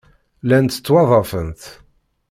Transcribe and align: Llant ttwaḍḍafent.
Llant 0.43 0.73
ttwaḍḍafent. 0.77 1.61